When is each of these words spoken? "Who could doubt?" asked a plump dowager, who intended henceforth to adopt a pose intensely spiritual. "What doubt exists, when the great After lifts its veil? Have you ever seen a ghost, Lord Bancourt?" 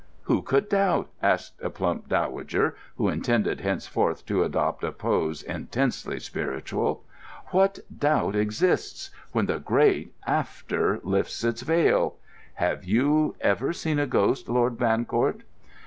"Who 0.23 0.41
could 0.41 0.67
doubt?" 0.67 1.11
asked 1.21 1.61
a 1.61 1.69
plump 1.69 2.09
dowager, 2.09 2.75
who 2.95 3.07
intended 3.07 3.61
henceforth 3.61 4.25
to 4.25 4.43
adopt 4.43 4.83
a 4.83 4.91
pose 4.91 5.43
intensely 5.43 6.19
spiritual. 6.19 7.03
"What 7.49 7.77
doubt 7.95 8.35
exists, 8.35 9.11
when 9.31 9.45
the 9.45 9.59
great 9.59 10.15
After 10.25 10.99
lifts 11.03 11.43
its 11.43 11.61
veil? 11.61 12.15
Have 12.55 12.83
you 12.83 13.35
ever 13.41 13.73
seen 13.73 13.99
a 13.99 14.07
ghost, 14.07 14.49
Lord 14.49 14.75
Bancourt?" 14.79 15.41